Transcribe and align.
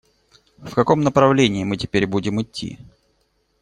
В 0.57 0.73
каком 0.73 1.01
направлении 1.01 1.63
мы 1.63 1.77
теперь 1.77 2.07
будем 2.07 2.41
идти? 2.41 2.79